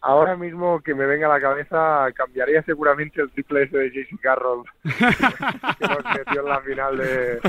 ahora 0.00 0.36
mismo 0.36 0.80
que 0.80 0.94
me 0.94 1.06
venga 1.06 1.26
a 1.26 1.34
la 1.34 1.40
cabeza 1.40 2.06
cambiaría 2.14 2.62
seguramente 2.62 3.20
el 3.20 3.30
triple 3.30 3.64
ese 3.64 3.78
de 3.78 3.90
JC 3.90 4.20
Carroll 4.20 4.64
que 4.82 5.88
nos 5.88 6.04
metió 6.04 6.42
en 6.42 6.48
la 6.48 6.60
final 6.60 6.96
de... 6.96 7.40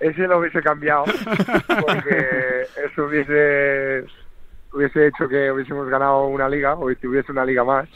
Ese 0.00 0.26
lo 0.26 0.38
hubiese 0.38 0.62
cambiado 0.62 1.04
porque 1.04 2.66
eso 2.84 3.04
hubiese 3.04 4.04
hubiese 4.72 5.06
hecho 5.06 5.28
que 5.28 5.52
hubiésemos 5.52 5.88
ganado 5.88 6.26
una 6.26 6.48
liga 6.48 6.74
o 6.74 6.92
si 6.94 7.06
hubiese 7.06 7.30
una 7.30 7.44
liga 7.44 7.62
más 7.62 7.88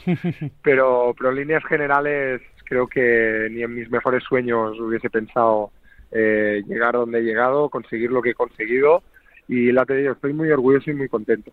pero 0.63 1.13
pero 1.17 1.31
en 1.31 1.35
líneas 1.35 1.63
generales 1.65 2.41
creo 2.63 2.87
que 2.87 3.49
ni 3.51 3.63
en 3.63 3.75
mis 3.75 3.89
mejores 3.91 4.23
sueños 4.23 4.79
hubiese 4.79 5.09
pensado 5.09 5.71
eh, 6.11 6.63
llegar 6.67 6.93
donde 6.93 7.19
he 7.19 7.23
llegado 7.23 7.69
conseguir 7.69 8.11
lo 8.11 8.21
que 8.21 8.29
he 8.29 8.33
conseguido 8.33 9.03
y 9.49 9.71
la 9.71 9.85
te 9.85 9.95
digo, 9.95 10.13
estoy 10.13 10.31
muy 10.31 10.49
orgulloso 10.51 10.91
y 10.91 10.93
muy 10.93 11.09
contento. 11.09 11.51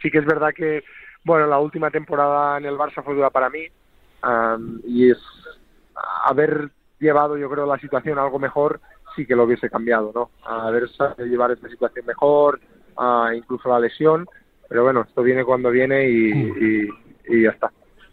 sí 0.00 0.10
que 0.10 0.18
es 0.18 0.26
verdad 0.26 0.52
que, 0.54 0.84
bueno, 1.24 1.46
la 1.46 1.58
última 1.58 1.90
temporada 1.90 2.58
en 2.58 2.66
el 2.66 2.76
Barça 2.76 3.02
fue 3.02 3.14
dura 3.14 3.30
para 3.30 3.50
mí 3.50 3.66
y 4.86 5.10
es 5.10 5.18
haber 6.24 6.70
llevado, 6.98 7.38
yo 7.38 7.50
creo, 7.50 7.66
la 7.66 7.78
situación 7.78 8.18
algo 8.18 8.38
mejor 8.38 8.80
sí 9.16 9.26
que 9.26 9.34
lo 9.34 9.44
hubiese 9.44 9.70
cambiado, 9.70 10.12
¿no? 10.14 10.30
Haber 10.44 10.88
sabido 10.90 11.26
llevar 11.26 11.50
esta 11.50 11.68
situación 11.68 12.04
mejor, 12.06 12.60
incluso 13.34 13.68
la 13.70 13.80
lesión, 13.80 14.28
pero 14.68 14.84
bueno, 14.84 15.00
esto 15.08 15.22
viene 15.22 15.44
cuando 15.44 15.70
viene 15.70 16.08
y, 16.08 16.88
y 17.26 17.42
ya 17.42 17.50
está. 17.50 17.72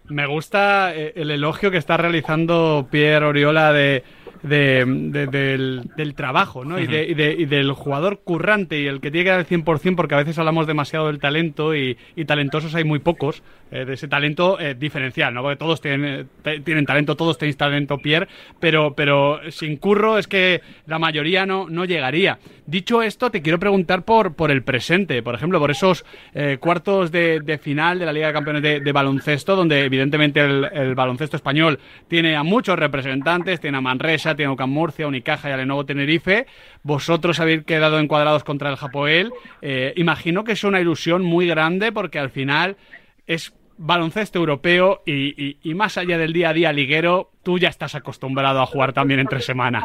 Me 0.09 0.25
gusta 0.25 0.95
eh, 0.95 1.13
el 1.15 1.31
elogio 1.31 1.69
que 1.69 1.77
está 1.77 1.97
realizando 1.97 2.87
Pierre 2.89 3.25
Oriola 3.25 3.73
de 3.73 4.03
de, 4.43 4.85
del, 4.85 6.13
trabajo 6.15 6.65
¿no? 6.65 6.79
y, 6.79 6.83
y, 6.83 7.45
del 7.45 7.71
jugador 7.73 8.21
currante 8.23 8.79
y 8.79 8.87
el 8.87 9.01
que 9.01 9.11
tiene 9.11 9.25
que 9.25 9.29
dar 9.31 9.39
el 9.39 9.47
100% 9.47 9.95
porque 9.95 10.15
a 10.15 10.17
veces 10.17 10.37
hablamos 10.39 10.67
demasiado 10.67 11.07
del 11.07 11.19
talento 11.19 11.75
y, 11.75 11.97
talentosos 12.25 12.75
hay 12.75 12.83
muy 12.83 12.99
pocos, 12.99 13.41
eh, 13.71 13.85
de 13.85 13.93
ese 13.93 14.07
talento 14.07 14.59
eh, 14.59 14.75
diferencial, 14.75 15.33
¿no? 15.33 15.41
porque 15.41 15.57
todos 15.57 15.81
tienen, 15.81 16.29
tienen 16.63 16.85
talento, 16.85 17.15
todos 17.15 17.37
tenéis 17.37 17.57
talento, 17.57 17.97
Pierre, 17.97 18.27
pero, 18.59 18.93
pero 18.95 19.39
sin 19.49 19.77
curro 19.77 20.17
es 20.17 20.27
que 20.27 20.61
la 20.85 20.99
mayoría 20.99 21.45
no, 21.45 21.69
no 21.69 21.85
llegaría. 21.85 22.39
Dicho 22.65 23.01
esto, 23.01 23.31
te 23.31 23.41
quiero 23.41 23.59
preguntar 23.59 24.03
por, 24.03 24.35
por 24.35 24.51
el 24.51 24.63
presente, 24.63 25.21
por 25.23 25.35
ejemplo, 25.35 25.59
por 25.59 25.71
esos 25.71 26.05
eh, 26.33 26.57
cuartos 26.59 27.11
de, 27.11 27.59
final 27.61 27.99
de 27.99 28.05
la 28.05 28.13
Liga 28.13 28.27
de 28.27 28.33
Campeones 28.33 28.61
de, 28.61 28.91
baloncesto, 28.91 29.55
donde 29.55 29.85
evidentemente 29.85 30.41
el, 30.41 30.65
el 30.73 30.95
baloncesto 30.95 31.37
español 31.37 31.79
tiene 32.07 32.35
a 32.35 32.43
muchos 32.43 32.77
representantes, 32.77 33.59
tiene 33.59 33.77
a 33.77 33.81
Manresa, 33.81 34.16
tiene 34.35 34.51
Ucam 34.51 34.69
Murcia, 34.69 35.07
Unicaja 35.07 35.49
y 35.49 35.53
a 35.53 35.57
Lenovo 35.57 35.85
Tenerife. 35.85 36.47
Vosotros 36.83 37.39
habéis 37.39 37.63
quedado 37.63 37.99
encuadrados 37.99 38.43
contra 38.43 38.69
el 38.69 38.75
Japoel. 38.75 39.31
Eh, 39.61 39.93
imagino 39.95 40.43
que 40.43 40.53
es 40.53 40.63
una 40.63 40.79
ilusión 40.79 41.23
muy 41.23 41.47
grande 41.47 41.91
porque 41.91 42.19
al 42.19 42.29
final 42.29 42.77
es 43.25 43.53
baloncesto 43.77 44.39
europeo 44.39 45.01
y, 45.05 45.57
más 45.75 45.97
allá 45.97 46.17
del 46.17 46.33
día 46.33 46.49
a 46.49 46.53
día 46.53 46.73
liguero, 46.73 47.29
tú 47.43 47.59
ya 47.59 47.69
estás 47.69 47.95
acostumbrado 47.95 48.61
a 48.61 48.65
jugar 48.65 48.93
también 48.93 49.19
entre 49.19 49.41
semana. 49.41 49.83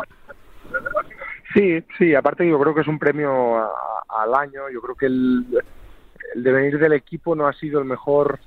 Sí, 1.52 1.82
sí, 1.98 2.14
aparte 2.14 2.48
yo 2.48 2.58
creo 2.58 2.74
que 2.74 2.80
es 2.80 2.88
un 2.88 2.98
premio 2.98 3.58
al 4.08 4.34
año, 4.34 4.70
yo 4.72 4.80
creo 4.80 4.94
que 4.94 5.06
el, 5.06 5.44
el 6.34 6.42
devenir 6.42 6.78
del 6.78 6.94
equipo 6.94 7.34
no 7.34 7.46
ha 7.46 7.52
sido 7.52 7.80
el 7.80 7.84
mejor 7.84 8.40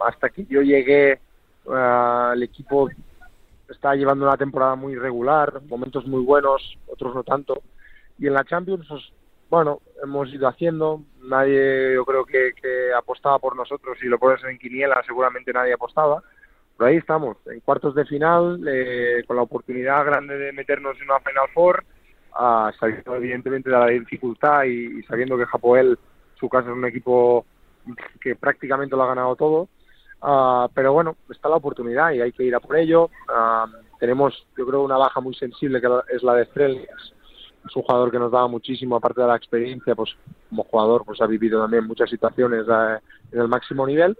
hasta 0.00 0.28
que 0.30 0.44
yo 0.46 0.62
llegué, 0.62 1.20
uh, 1.66 2.32
el 2.32 2.42
equipo 2.42 2.90
está 3.70 3.94
llevando 3.94 4.26
una 4.26 4.36
temporada 4.36 4.74
muy 4.74 4.96
regular, 4.96 5.60
momentos 5.68 6.06
muy 6.06 6.22
buenos, 6.22 6.78
otros 6.86 7.14
no 7.14 7.22
tanto, 7.22 7.62
y 8.18 8.26
en 8.26 8.34
la 8.34 8.44
Champions, 8.44 8.86
pues, 8.88 9.02
bueno, 9.48 9.80
hemos 10.02 10.32
ido 10.32 10.46
haciendo, 10.48 11.02
nadie 11.22 11.94
yo 11.94 12.04
creo 12.04 12.24
que, 12.24 12.52
que 12.60 12.92
apostaba 12.92 13.38
por 13.38 13.56
nosotros, 13.56 13.98
si 14.00 14.06
lo 14.06 14.18
pones 14.18 14.42
en 14.44 14.58
quiniela 14.58 15.02
seguramente 15.06 15.52
nadie 15.52 15.72
apostaba, 15.72 16.22
pero 16.80 16.88
ahí 16.88 16.96
estamos, 16.96 17.36
en 17.46 17.60
cuartos 17.60 17.94
de 17.94 18.06
final, 18.06 18.66
eh, 18.66 19.22
con 19.26 19.36
la 19.36 19.42
oportunidad 19.42 20.04
grande 20.04 20.38
de 20.38 20.52
meternos 20.52 20.96
en 20.98 21.10
una 21.10 21.20
Final 21.20 21.48
Four, 21.52 21.84
uh, 22.32 22.72
sabiendo 22.78 23.16
evidentemente 23.16 23.68
de 23.68 23.76
la 23.76 23.86
dificultad 23.88 24.64
y, 24.64 25.02
sabiendo 25.02 25.36
que 25.36 25.44
Japoel, 25.44 25.98
su 26.36 26.48
casa 26.48 26.70
es 26.70 26.74
un 26.74 26.86
equipo 26.86 27.44
que 28.20 28.34
prácticamente 28.34 28.96
lo 28.96 29.02
ha 29.02 29.08
ganado 29.08 29.36
todo, 29.36 29.68
uh, 30.22 30.68
pero 30.74 30.92
bueno, 30.92 31.16
está 31.30 31.48
la 31.48 31.56
oportunidad 31.56 32.12
y 32.12 32.20
hay 32.20 32.32
que 32.32 32.44
ir 32.44 32.54
a 32.54 32.60
por 32.60 32.76
ello. 32.76 33.10
Uh, 33.28 33.70
tenemos, 33.98 34.46
yo 34.56 34.66
creo, 34.66 34.82
una 34.82 34.96
baja 34.96 35.20
muy 35.20 35.34
sensible 35.34 35.80
que 35.80 35.88
es 36.14 36.22
la 36.22 36.34
de 36.34 36.42
Estrellas. 36.42 37.14
Es 37.66 37.76
un 37.76 37.82
jugador 37.82 38.10
que 38.10 38.18
nos 38.18 38.32
daba 38.32 38.48
muchísimo, 38.48 38.96
aparte 38.96 39.20
de 39.20 39.26
la 39.26 39.36
experiencia, 39.36 39.94
pues 39.94 40.16
como 40.48 40.64
jugador, 40.64 41.04
pues 41.04 41.20
ha 41.20 41.26
vivido 41.26 41.60
también 41.60 41.86
muchas 41.86 42.08
situaciones 42.08 42.64
eh, 42.66 42.98
en 43.32 43.40
el 43.40 43.48
máximo 43.48 43.86
nivel. 43.86 44.16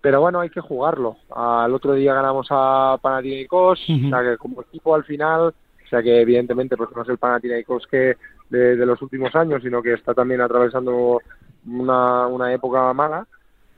Pero 0.00 0.20
bueno, 0.20 0.40
hay 0.40 0.50
que 0.50 0.60
jugarlo. 0.60 1.16
Al 1.34 1.72
otro 1.72 1.94
día 1.94 2.14
ganamos 2.14 2.48
a 2.50 2.98
Panathinaikos, 3.00 3.80
o 3.80 4.08
sea 4.08 4.22
que 4.22 4.36
como 4.36 4.62
equipo 4.62 4.94
al 4.94 5.04
final 5.04 5.54
o 5.86 5.88
sea 5.88 6.02
que 6.02 6.20
evidentemente 6.20 6.76
pues 6.76 6.90
no 6.94 7.02
es 7.02 7.08
el 7.08 7.18
Panathinaikos 7.18 7.86
que 7.86 8.16
de, 8.50 8.76
de, 8.76 8.86
los 8.86 9.00
últimos 9.02 9.34
años, 9.36 9.62
sino 9.62 9.82
que 9.82 9.92
está 9.92 10.14
también 10.14 10.40
atravesando 10.40 11.20
una, 11.66 12.26
una 12.26 12.52
época 12.52 12.92
mala, 12.92 13.26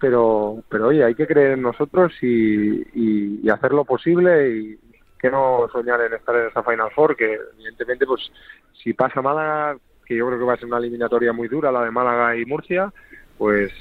pero, 0.00 0.62
pero 0.68 0.88
oye, 0.88 1.04
hay 1.04 1.14
que 1.14 1.26
creer 1.26 1.52
en 1.52 1.62
nosotros 1.62 2.12
y, 2.22 2.80
y, 2.94 3.40
y, 3.42 3.50
hacer 3.50 3.72
lo 3.72 3.84
posible 3.84 4.50
y 4.50 4.78
que 5.18 5.30
no 5.30 5.68
soñar 5.72 6.00
en 6.00 6.14
estar 6.14 6.36
en 6.36 6.48
esa 6.48 6.62
Final 6.62 6.90
Four, 6.94 7.16
que 7.16 7.38
evidentemente 7.54 8.06
pues 8.06 8.30
si 8.82 8.92
pasa 8.92 9.20
Málaga, 9.20 9.76
que 10.06 10.16
yo 10.16 10.26
creo 10.26 10.38
que 10.38 10.44
va 10.44 10.54
a 10.54 10.56
ser 10.56 10.66
una 10.66 10.78
eliminatoria 10.78 11.32
muy 11.32 11.48
dura, 11.48 11.72
la 11.72 11.84
de 11.84 11.90
Málaga 11.90 12.36
y 12.36 12.44
Murcia, 12.44 12.92
pues 13.36 13.72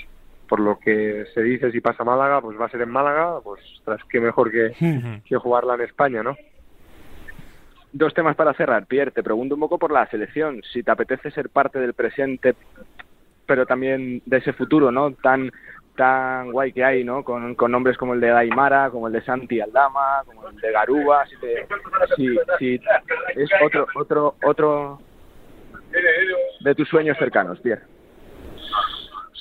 por 0.47 0.59
lo 0.59 0.79
que 0.79 1.25
se 1.33 1.43
dice 1.43 1.71
si 1.71 1.81
pasa 1.81 2.03
Málaga, 2.03 2.41
pues 2.41 2.59
va 2.59 2.65
a 2.65 2.69
ser 2.69 2.81
en 2.81 2.89
Málaga, 2.89 3.39
pues 3.43 3.61
tras 3.85 4.03
qué 4.05 4.19
mejor 4.19 4.51
que, 4.51 5.21
que 5.25 5.35
jugarla 5.37 5.75
en 5.75 5.81
España, 5.81 6.23
¿no? 6.23 6.35
Dos 7.93 8.13
temas 8.13 8.35
para 8.35 8.53
cerrar. 8.53 8.85
Pierre, 8.85 9.11
te 9.11 9.23
pregunto 9.23 9.55
un 9.55 9.61
poco 9.61 9.77
por 9.77 9.91
la 9.91 10.07
selección. 10.09 10.61
Si 10.71 10.83
te 10.83 10.91
apetece 10.91 11.31
ser 11.31 11.49
parte 11.49 11.79
del 11.79 11.93
presente, 11.93 12.55
pero 13.45 13.65
también 13.65 14.21
de 14.25 14.37
ese 14.37 14.53
futuro, 14.53 14.91
¿no? 14.91 15.11
Tan 15.13 15.51
tan 15.97 16.51
guay 16.51 16.71
que 16.71 16.85
hay, 16.85 17.03
¿no? 17.03 17.23
Con, 17.23 17.55
con 17.55 17.71
nombres 17.71 17.97
como 17.97 18.13
el 18.13 18.21
de 18.21 18.29
Daimara, 18.29 18.89
como 18.89 19.07
el 19.07 19.13
de 19.13 19.21
Santi 19.23 19.59
Aldama, 19.59 20.23
como 20.25 20.47
el 20.47 20.55
de 20.55 20.71
Garuba, 20.71 21.25
si, 21.25 21.35
te, 21.37 22.81
es 23.35 23.49
otro 23.61 23.87
otro 23.95 24.35
otro 24.45 25.01
de 26.61 26.75
tus 26.75 26.87
sueños 26.87 27.17
cercanos, 27.17 27.59
Pierre. 27.59 27.81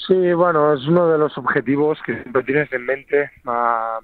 Sí, 0.06 0.32
bueno, 0.32 0.72
es 0.72 0.86
uno 0.86 1.08
de 1.08 1.18
los 1.18 1.36
objetivos 1.36 1.98
que 2.04 2.14
siempre 2.14 2.42
tienes 2.44 2.72
en 2.72 2.86
mente. 2.86 3.30
Uh, 3.44 4.02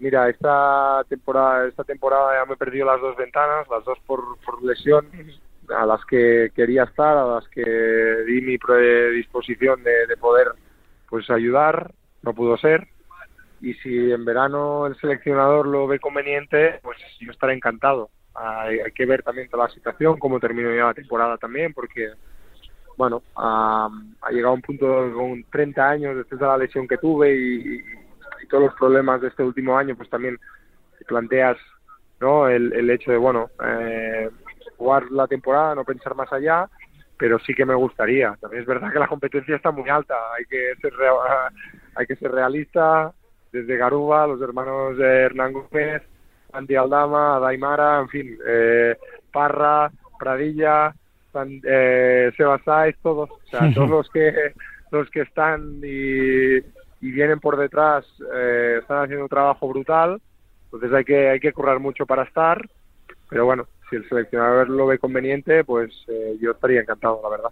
mira, 0.00 0.28
esta 0.28 1.04
temporada, 1.08 1.66
esta 1.66 1.84
temporada 1.84 2.38
ya 2.38 2.46
me 2.46 2.54
he 2.54 2.56
perdido 2.56 2.86
las 2.86 3.00
dos 3.00 3.16
ventanas, 3.16 3.68
las 3.68 3.84
dos 3.84 3.98
por, 4.06 4.38
por 4.44 4.62
lesión, 4.62 5.06
a 5.76 5.84
las 5.86 6.04
que 6.06 6.50
quería 6.54 6.84
estar, 6.84 7.16
a 7.16 7.26
las 7.26 7.48
que 7.48 7.62
di 8.26 8.40
mi 8.40 8.58
predisposición 8.58 9.82
de, 9.82 10.06
de 10.06 10.16
poder 10.16 10.52
pues 11.10 11.28
ayudar, 11.28 11.92
no 12.22 12.32
pudo 12.32 12.56
ser. 12.56 12.88
Y 13.60 13.74
si 13.74 14.10
en 14.10 14.24
verano 14.24 14.86
el 14.86 14.96
seleccionador 14.96 15.66
lo 15.66 15.86
ve 15.86 15.98
conveniente, 15.98 16.80
pues 16.82 16.98
yo 17.20 17.30
estaré 17.30 17.52
encantado. 17.52 18.08
Hay, 18.34 18.78
que 18.94 19.04
ver 19.04 19.22
también 19.22 19.50
toda 19.50 19.64
la 19.64 19.74
situación, 19.74 20.18
cómo 20.18 20.40
termino 20.40 20.74
ya 20.74 20.86
la 20.86 20.94
temporada 20.94 21.36
también, 21.36 21.74
porque 21.74 22.12
bueno, 22.96 23.22
ha, 23.36 23.88
ha 24.22 24.30
llegado 24.30 24.54
un 24.54 24.62
punto 24.62 25.12
con 25.14 25.44
30 25.44 25.88
años 25.88 26.16
después 26.16 26.40
de 26.40 26.46
la 26.46 26.56
lesión 26.56 26.86
que 26.86 26.96
tuve 26.98 27.34
y, 27.34 27.82
todos 28.48 28.64
los 28.64 28.74
problemas 28.74 29.20
de 29.20 29.28
este 29.28 29.44
último 29.44 29.76
año, 29.78 29.94
pues 29.94 30.10
también 30.10 30.36
te 30.98 31.04
planteas 31.04 31.56
no 32.20 32.48
el, 32.48 32.72
el 32.72 32.90
hecho 32.90 33.12
de, 33.12 33.16
bueno, 33.16 33.48
eh, 33.64 34.28
jugar 34.76 35.10
la 35.10 35.28
temporada, 35.28 35.74
no 35.74 35.84
pensar 35.84 36.14
más 36.16 36.32
allá, 36.32 36.68
pero 37.20 37.38
sí 37.40 37.52
que 37.54 37.66
me 37.66 37.74
gustaría. 37.74 38.34
También 38.40 38.62
es 38.62 38.66
verdad 38.66 38.90
que 38.90 38.98
la 38.98 39.06
competencia 39.06 39.54
está 39.54 39.70
muy 39.70 39.88
alta, 39.90 40.14
hay 40.36 40.46
que 40.46 40.74
ser, 40.80 40.94
hay 41.94 42.06
que 42.06 42.16
ser 42.16 42.32
realista, 42.32 43.12
desde 43.52 43.76
Garuba, 43.76 44.26
los 44.26 44.40
hermanos 44.40 44.96
de 44.96 45.04
Hernán 45.04 45.52
Gómez, 45.52 46.02
Andy 46.54 46.76
Aldama, 46.76 47.38
Daimara, 47.38 48.00
en 48.00 48.08
fin, 48.08 48.38
eh, 48.46 48.96
Parra, 49.30 49.90
Pradilla, 50.18 50.94
San, 51.30 51.60
eh, 51.62 52.32
todos, 53.02 53.30
o 53.30 53.40
sea, 53.50 53.70
todos 53.74 53.90
los 53.90 54.08
que 54.08 54.54
los 54.90 55.08
que 55.10 55.20
están 55.20 55.80
y, 55.84 56.56
y 56.56 57.10
vienen 57.12 57.38
por 57.38 57.56
detrás 57.56 58.04
eh, 58.34 58.78
están 58.80 59.04
haciendo 59.04 59.24
un 59.24 59.28
trabajo 59.28 59.68
brutal, 59.68 60.22
entonces 60.64 60.90
hay 60.92 61.04
que 61.04 61.28
hay 61.28 61.38
que 61.38 61.52
currar 61.52 61.80
mucho 61.80 62.06
para 62.06 62.22
estar, 62.22 62.66
pero 63.28 63.44
bueno, 63.44 63.66
si 63.90 63.96
el 63.96 64.08
seleccionador 64.08 64.70
lo 64.70 64.86
ve 64.86 64.98
conveniente, 64.98 65.64
pues 65.64 65.90
eh, 66.08 66.38
yo 66.40 66.52
estaría 66.52 66.80
encantado, 66.80 67.20
la 67.22 67.28
verdad. 67.28 67.50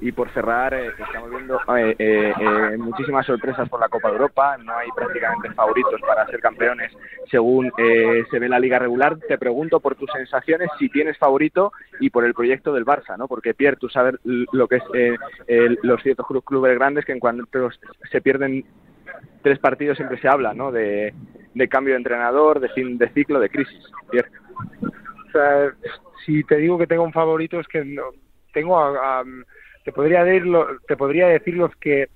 Y 0.00 0.12
por 0.12 0.30
cerrar, 0.30 0.74
eh, 0.74 0.92
estamos 0.96 1.28
viendo 1.28 1.58
eh, 1.76 1.96
eh, 1.98 2.32
eh, 2.38 2.76
muchísimas 2.76 3.26
sorpresas 3.26 3.68
por 3.68 3.80
la 3.80 3.88
Copa 3.88 4.08
de 4.08 4.14
Europa, 4.14 4.56
no 4.58 4.72
hay 4.76 4.88
prácticamente 4.94 5.50
favoritos 5.54 6.00
para 6.02 6.24
ser 6.26 6.38
campeones 6.38 6.92
según 7.28 7.72
se 7.76 8.38
ve 8.38 8.48
la 8.48 8.60
liga 8.60 8.78
regular. 8.78 9.18
Te 9.18 9.36
pregunto 9.38 9.80
por 9.80 9.96
tus 9.96 10.10
sensaciones, 10.12 10.70
si 10.78 10.88
tienes 10.88 11.18
favorito 11.18 11.72
y 11.98 12.10
por 12.10 12.24
el 12.24 12.32
proyecto 12.32 12.72
del 12.72 12.86
Barça, 12.86 13.18
¿no? 13.18 13.26
Porque 13.26 13.54
Pierre, 13.54 13.76
tú 13.76 13.88
sabes 13.88 14.14
lo 14.24 14.68
que 14.68 14.76
es 14.76 15.18
los 15.82 16.00
ciertos 16.02 16.26
clubes 16.44 16.78
grandes 16.78 17.04
que 17.04 17.12
en 17.12 17.20
cuanto 17.20 17.68
se 18.10 18.20
pierden 18.20 18.64
tres 19.42 19.58
partidos 19.58 19.96
siempre 19.96 20.20
se 20.20 20.28
habla, 20.28 20.54
¿no? 20.54 20.70
De, 20.70 21.12
de 21.54 21.68
cambio 21.68 21.94
de 21.94 21.98
entrenador, 21.98 22.60
de 22.60 22.68
fin 22.68 22.98
de 22.98 23.08
ciclo, 23.10 23.40
de 23.40 23.50
crisis. 23.50 23.84
Pierre. 24.10 24.30
Sea, 25.38 25.72
si 26.26 26.42
te 26.44 26.56
digo 26.56 26.78
que 26.78 26.86
tengo 26.86 27.04
un 27.04 27.12
favorito 27.12 27.60
es 27.60 27.68
que 27.68 27.84
no, 27.84 28.10
tengo 28.52 28.78
a, 28.78 29.20
a 29.20 29.24
te 29.84 29.92
podría 29.92 30.24
decir 30.24 30.46
lo, 30.46 30.66
te 30.86 30.96
podría 30.96 31.28
decir 31.28 31.54
los 31.54 31.74
que 31.76 32.08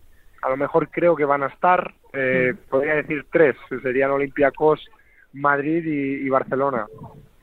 a 0.43 0.51
lo 0.51 0.57
mejor 0.57 0.89
creo 0.91 1.15
que 1.15 1.25
van 1.25 1.43
a 1.43 1.47
estar 1.47 1.95
eh, 2.13 2.55
podría 2.69 2.97
decir 2.97 3.25
tres 3.31 3.57
serían 3.83 4.11
Olympiacos 4.11 4.85
Madrid 5.33 5.85
y, 5.87 6.27
y, 6.27 6.29
Barcelona 6.29 6.87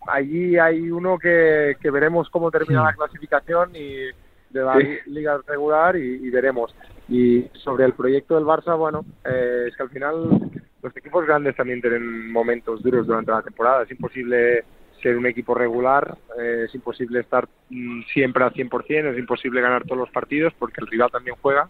allí 0.07 0.57
hay 0.57 0.91
uno 0.91 1.17
que, 1.17 1.77
que 1.81 1.91
veremos 1.91 2.29
cómo 2.29 2.51
termina 2.51 2.81
sí. 2.81 2.85
la 2.87 2.93
clasificación 2.93 3.75
y 3.75 4.07
de 4.49 4.61
la 4.61 4.75
sí. 4.75 4.97
liga 5.07 5.39
regular 5.47 5.95
y, 5.95 6.27
y, 6.27 6.29
veremos 6.29 6.75
y 7.07 7.49
sobre 7.63 7.85
el 7.85 7.93
proyecto 7.93 8.35
del 8.35 8.43
Barça 8.45 8.77
bueno 8.77 9.05
eh, 9.25 9.65
es 9.69 9.75
que 9.77 9.83
al 9.83 9.89
final 9.89 10.51
los 10.83 10.97
equipos 10.97 11.25
grandes 11.25 11.55
también 11.55 11.81
tienen 11.81 12.31
momentos 12.31 12.83
duros 12.83 13.07
durante 13.07 13.31
la 13.31 13.41
temporada 13.41 13.83
es 13.83 13.91
imposible 13.91 14.63
ser 15.01 15.17
un 15.17 15.25
equipo 15.25 15.53
regular, 15.53 16.17
eh, 16.39 16.65
es 16.67 16.75
imposible 16.75 17.19
estar 17.19 17.47
mm, 17.69 18.03
siempre 18.13 18.43
al 18.43 18.53
100%, 18.53 19.11
es 19.11 19.17
imposible 19.17 19.61
ganar 19.61 19.83
todos 19.83 19.97
los 19.97 20.09
partidos 20.09 20.53
porque 20.57 20.81
el 20.81 20.87
rival 20.87 21.11
también 21.11 21.35
juega, 21.41 21.69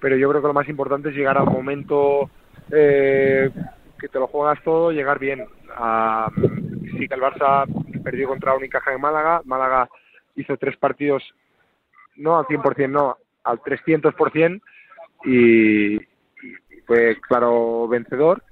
pero 0.00 0.16
yo 0.16 0.28
creo 0.28 0.40
que 0.40 0.48
lo 0.48 0.54
más 0.54 0.68
importante 0.68 1.10
es 1.10 1.14
llegar 1.14 1.38
al 1.38 1.46
momento 1.46 2.30
eh, 2.70 3.50
que 3.98 4.08
te 4.08 4.18
lo 4.18 4.26
juegas 4.26 4.62
todo, 4.64 4.92
llegar 4.92 5.18
bien. 5.18 5.42
Uh, 5.42 6.28
sí 6.98 7.08
que 7.08 7.14
el 7.14 7.20
Barça 7.20 7.66
perdió 8.02 8.28
contra 8.28 8.54
Unicaja 8.54 8.90
de 8.90 8.98
Málaga, 8.98 9.40
Málaga 9.44 9.88
hizo 10.36 10.56
tres 10.56 10.76
partidos, 10.76 11.22
no 12.16 12.38
al 12.38 12.46
100%, 12.46 12.90
no, 12.90 13.16
al 13.44 13.60
300% 13.60 14.60
y, 15.24 15.96
y 15.96 16.80
fue 16.84 17.16
claro 17.20 17.88
vencedor 17.88 18.42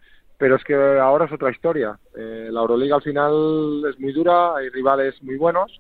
pero 0.40 0.56
es 0.56 0.64
que 0.64 0.74
ahora 0.74 1.26
es 1.26 1.32
otra 1.32 1.50
historia. 1.50 1.98
Eh, 2.16 2.48
la 2.50 2.62
Euroliga 2.62 2.96
al 2.96 3.02
final 3.02 3.84
es 3.90 4.00
muy 4.00 4.10
dura, 4.10 4.56
hay 4.56 4.70
rivales 4.70 5.22
muy 5.22 5.36
buenos. 5.36 5.78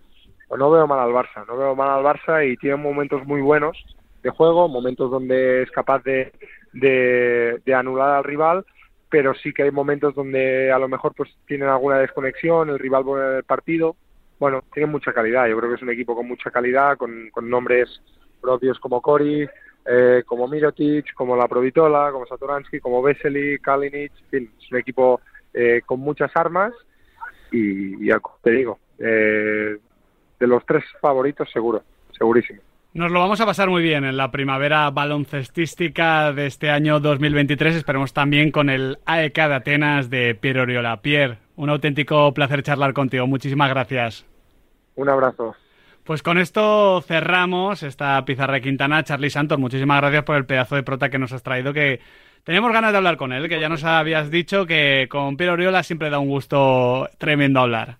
No 0.54 0.70
veo 0.70 0.86
mal 0.86 0.98
al 0.98 1.14
Barça, 1.14 1.46
no 1.46 1.56
veo 1.56 1.74
mal 1.74 1.88
al 1.88 2.04
Barça 2.04 2.46
y 2.46 2.58
tiene 2.58 2.76
momentos 2.76 3.26
muy 3.26 3.40
buenos 3.40 3.82
de 4.22 4.28
juego, 4.28 4.68
momentos 4.68 5.10
donde 5.10 5.62
es 5.62 5.70
capaz 5.70 6.02
de, 6.02 6.30
de, 6.74 7.74
anular 7.74 8.10
al 8.10 8.24
rival, 8.24 8.66
pero 9.08 9.32
sí 9.32 9.54
que 9.54 9.62
hay 9.62 9.70
momentos 9.70 10.14
donde 10.14 10.70
a 10.70 10.78
lo 10.78 10.88
mejor 10.88 11.14
pues 11.16 11.30
tienen 11.46 11.70
alguna 11.70 11.98
desconexión, 11.98 12.68
el 12.68 12.78
rival 12.78 13.04
pone 13.04 13.36
el 13.38 13.44
partido. 13.44 13.96
Bueno, 14.38 14.62
tiene 14.74 14.88
mucha 14.92 15.14
calidad, 15.14 15.46
yo 15.48 15.56
creo 15.56 15.70
que 15.70 15.76
es 15.76 15.82
un 15.82 15.90
equipo 15.90 16.14
con 16.14 16.28
mucha 16.28 16.50
calidad, 16.50 16.98
con, 16.98 17.30
con 17.30 17.48
nombres 17.48 18.02
propios 18.42 18.78
como 18.78 19.00
Cori, 19.00 19.48
eh, 19.92 20.22
como 20.24 20.46
Mirotic, 20.46 21.12
como 21.14 21.36
la 21.36 21.48
Provitola, 21.48 22.12
como 22.12 22.24
Satoransky, 22.24 22.78
como 22.78 23.02
Vesely, 23.02 23.58
Kalinic, 23.58 24.12
en 24.20 24.28
fin, 24.30 24.50
es 24.56 24.70
un 24.70 24.78
equipo 24.78 25.20
eh, 25.52 25.82
con 25.84 25.98
muchas 25.98 26.30
armas 26.36 26.72
y 27.50 28.06
ya 28.06 28.20
te 28.40 28.52
digo, 28.52 28.78
eh, 29.00 29.76
de 30.38 30.46
los 30.46 30.64
tres 30.64 30.84
favoritos 31.00 31.50
seguro, 31.52 31.82
segurísimo. 32.16 32.60
Nos 32.94 33.10
lo 33.10 33.18
vamos 33.18 33.40
a 33.40 33.46
pasar 33.46 33.68
muy 33.68 33.82
bien 33.82 34.04
en 34.04 34.16
la 34.16 34.30
primavera 34.30 34.88
baloncestística 34.90 36.32
de 36.32 36.46
este 36.46 36.70
año 36.70 37.00
2023. 37.00 37.74
Esperemos 37.74 38.12
también 38.12 38.52
con 38.52 38.70
el 38.70 38.98
AEK 39.06 39.34
de 39.34 39.54
Atenas 39.54 40.08
de 40.08 40.36
Pierre 40.36 40.60
Oriola. 40.60 41.00
Pierre, 41.00 41.38
un 41.56 41.68
auténtico 41.68 42.32
placer 42.32 42.62
charlar 42.62 42.92
contigo. 42.92 43.26
Muchísimas 43.26 43.70
gracias. 43.70 44.24
Un 44.94 45.08
abrazo. 45.08 45.56
Pues 46.10 46.24
con 46.24 46.38
esto 46.38 47.00
cerramos 47.02 47.84
esta 47.84 48.24
pizarra 48.24 48.54
de 48.54 48.62
Quintana. 48.62 49.04
Charlie 49.04 49.30
Santos, 49.30 49.60
muchísimas 49.60 50.00
gracias 50.00 50.24
por 50.24 50.34
el 50.34 50.44
pedazo 50.44 50.74
de 50.74 50.82
prota 50.82 51.08
que 51.08 51.20
nos 51.20 51.32
has 51.32 51.44
traído, 51.44 51.72
que 51.72 52.00
tenemos 52.42 52.72
ganas 52.72 52.90
de 52.90 52.96
hablar 52.98 53.16
con 53.16 53.32
él, 53.32 53.48
que 53.48 53.60
ya 53.60 53.68
nos 53.68 53.84
habías 53.84 54.28
dicho 54.28 54.66
que 54.66 55.06
con 55.08 55.36
Pierre 55.36 55.52
Oriola 55.52 55.84
siempre 55.84 56.10
da 56.10 56.18
un 56.18 56.26
gusto 56.26 57.08
tremendo 57.18 57.60
hablar. 57.60 57.98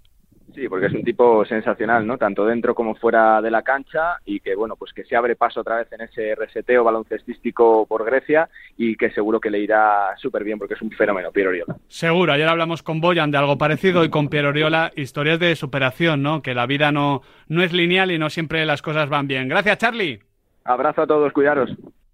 Sí, 0.54 0.69
porque 0.69 0.87
es 0.87 0.92
un 0.92 1.04
tipo 1.04 1.45
sensacional, 1.45 2.07
¿no? 2.07 2.19
Tanto 2.19 2.45
dentro 2.45 2.75
como 2.75 2.95
fuera 2.95 3.40
de 3.40 3.50
la 3.50 3.62
cancha 3.62 4.19
y 4.25 4.40
que, 4.40 4.54
bueno, 4.54 4.76
pues 4.76 4.92
que 4.92 5.04
se 5.04 5.16
abre 5.16 5.37
paso 5.37 5.61
otra 5.61 5.76
vez 5.76 5.92
en 5.92 6.00
ese 6.02 6.35
reseteo 6.35 6.85
baloncestístico 6.85 7.87
por 7.87 8.04
Grecia 8.04 8.49
y 8.76 8.97
que 8.97 9.11
seguro 9.11 9.40
que 9.40 9.50
le 9.50 9.61
irá 9.61 10.16
súper 10.16 10.45
bien 10.45 10.59
porque 10.59 10.75
es 10.75 10.83
un 10.83 10.90
fenómeno, 10.90 11.30
Piero 11.30 11.50
Oriola. 11.50 11.76
Seguro, 11.88 12.33
ayer 12.33 12.49
hablamos 12.49 12.83
con 12.83 13.00
Boyan 13.00 13.30
de 13.30 13.38
algo 13.38 13.59
parecido 13.59 14.04
y 14.04 14.11
con 14.11 14.28
Piero 14.28 14.49
Oriola 14.49 14.90
historias 14.97 15.38
de 15.38 15.54
superación, 15.57 16.23
¿no? 16.23 16.42
Que 16.42 16.54
la 16.54 16.66
vida 16.66 16.92
no, 16.92 17.23
no 17.49 17.62
es 17.62 17.73
lineal 17.73 18.11
y 18.11 18.19
no 18.19 18.30
siempre 18.30 18.66
las 18.66 18.83
cosas 18.83 19.09
van 19.09 19.28
bien. 19.28 19.49
Gracias, 19.49 19.78
Charlie. 19.78 20.21
Abrazo 20.64 21.02
a 21.02 21.07
todos, 21.07 21.33
cuidaros. 21.33 21.71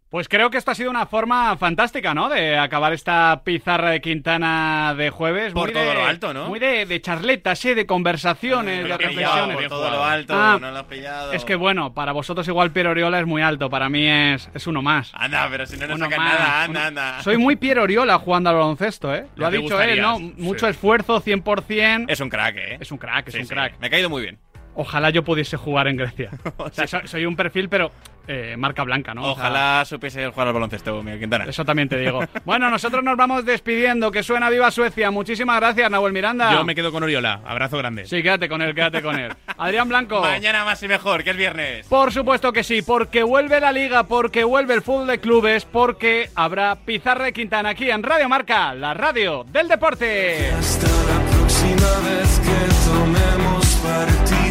Pues 0.09 0.29
creo 0.29 0.51
que 0.51 0.57
esto 0.59 0.71
ha 0.71 0.75
sido 0.77 0.89
una 0.89 1.05
forma 1.07 1.57
fantástica, 1.57 2.15
¿no? 2.15 2.29
De 2.29 2.57
acabar 2.57 2.93
esta 2.93 3.43
pizarra 3.45 3.91
de 3.91 4.01
Quintana 4.01 4.95
de 4.97 5.11
jueves. 5.11 5.53
Por 5.53 5.65
muy 5.65 5.73
todo 5.73 5.83
de, 5.85 5.95
lo 5.95 6.07
alto, 6.07 6.33
¿no? 6.33 6.47
Muy 6.47 6.61
de, 6.61 6.87
de 6.87 7.01
charletas, 7.01 7.65
¿eh? 7.65 7.75
De 7.75 7.87
conversaciones, 7.87 8.85
de 8.85 8.95
he 8.95 8.97
pillado, 8.99 9.09
reflexiones. 9.09 9.57
por 9.57 9.67
todo 9.69 9.91
lo 9.91 10.05
alto, 10.05 10.33
Ah, 10.37 10.59
no 10.61 10.71
lo 10.71 10.79
has 10.79 10.85
pillado. 10.85 11.33
Es 11.33 11.45
que 11.45 11.57
bueno, 11.57 11.93
para 11.93 12.13
vosotros 12.13 12.47
igual 12.47 12.71
Piero 12.71 12.91
Oriola 12.93 13.19
es 13.19 13.27
muy 13.27 13.43
alto, 13.43 13.69
para 13.69 13.89
mí 13.89 14.07
es, 14.07 14.49
es 14.55 14.67
uno 14.69 14.81
más. 14.81 15.11
Anda, 15.13 15.49
pero 15.51 15.67
si 15.67 15.77
no 15.77 15.89
nos 15.89 15.99
más, 15.99 16.09
nada, 16.11 16.63
anda, 16.63 16.71
uno- 16.81 16.87
anda. 16.89 17.23
Soy 17.23 17.37
muy 17.37 17.57
Piero 17.57 17.83
Oriola 17.83 18.17
jugando 18.19 18.51
al 18.51 18.57
baloncesto, 18.57 19.13
¿eh? 19.13 19.27
Lo 19.35 19.47
ha 19.47 19.51
dicho 19.51 19.81
él, 19.83 20.01
¿no? 20.01 20.21
Mucho 20.21 20.67
sí. 20.67 20.71
esfuerzo, 20.71 21.21
100%. 21.21 22.05
Es 22.09 22.21
un 22.21 22.29
crack, 22.31 22.57
¿eh? 22.57 22.79
Es 22.81 22.93
un 22.93 22.99
crack, 22.99 23.27
es 23.27 23.35
Sí, 23.35 23.41
un 23.41 23.47
sí. 23.47 23.55
crack. 23.55 23.79
Me 23.81 23.89
ha 23.89 23.91
caído 23.91 24.09
muy 24.09 24.23
bien. 24.23 24.39
Ojalá 24.79 25.09
yo 25.11 25.25
pudiese 25.25 25.57
jugar 25.57 25.89
en 25.89 25.97
Grecia. 25.97 26.31
O 26.59 26.71
sea, 26.71 26.87
soy 27.07 27.25
un 27.27 27.35
perfil, 27.35 27.69
pero 27.69 27.91
eh, 28.29 28.57
marca 28.57 28.83
blanca, 28.85 29.15
¿no? 29.15 29.23
O 29.23 29.25
sea, 29.25 29.33
Ojalá 29.33 29.85
supiese 29.85 30.27
jugar 30.29 30.49
al 30.49 30.55
baloncesto, 30.55 31.03
Miguel 31.03 31.21
Quintana. 31.21 31.45
Eso 31.45 31.65
también 31.65 31.89
te 31.89 31.99
digo. 31.99 32.21
Bueno, 32.45 32.71
nosotros 32.71 33.03
nos 33.03 33.17
vamos 33.17 33.45
despidiendo. 33.45 34.11
Que 34.11 34.23
suena 34.23 34.49
Viva 34.51 34.71
Suecia. 34.71 35.11
Muchísimas 35.11 35.59
gracias, 35.59 35.91
Nahuel 35.91 36.13
Miranda. 36.13 36.53
Yo 36.53 36.65
me 36.65 36.75
quedo 36.75 36.93
con 36.93 37.03
Oriola. 37.03 37.41
Abrazo 37.45 37.79
grande. 37.79 38.07
Sí, 38.07 38.23
quédate 38.23 38.49
con 38.49 38.63
él, 38.63 38.75
quédate 38.75 39.03
con 39.03 39.19
él. 39.19 39.33
Adrián 39.59 39.89
Blanco. 39.89 40.21
Mañana 40.21 40.65
más 40.65 40.83
y 40.83 40.89
mejor, 40.89 41.25
que 41.25 41.31
es 41.31 41.37
viernes. 41.37 41.87
Por 41.89 42.13
supuesto 42.13 42.53
que 42.53 42.63
sí, 42.63 42.83
porque 42.83 43.23
vuelve 43.23 43.61
la 43.61 43.73
liga, 43.73 44.05
porque 44.05 44.45
vuelve 44.45 44.75
el 44.75 44.83
fútbol 44.83 45.09
de 45.09 45.19
clubes, 45.19 45.65
porque 45.65 46.31
habrá 46.35 46.77
Pizarra 46.77 47.25
de 47.25 47.33
Quintana 47.33 47.71
aquí 47.71 47.91
en 47.91 48.03
Radio 48.03 48.29
Marca, 48.29 48.75
la 48.75 48.95
radio 48.95 49.45
del 49.45 49.69
deporte. 49.69 50.51
Hasta 50.51 50.87
la 50.87 51.31
próxima 51.31 52.09
vez 52.09 52.41
que 52.41 52.91
tomo 52.91 54.46